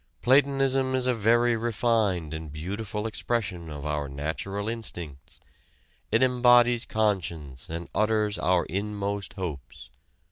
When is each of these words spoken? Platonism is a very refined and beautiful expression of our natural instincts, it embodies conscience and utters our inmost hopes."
Platonism 0.23 0.95
is 0.95 1.05
a 1.05 1.13
very 1.13 1.55
refined 1.55 2.33
and 2.33 2.51
beautiful 2.51 3.05
expression 3.05 3.69
of 3.69 3.85
our 3.85 4.09
natural 4.09 4.67
instincts, 4.67 5.39
it 6.11 6.23
embodies 6.23 6.85
conscience 6.85 7.69
and 7.69 7.87
utters 7.93 8.39
our 8.39 8.65
inmost 8.65 9.33
hopes." 9.33 9.91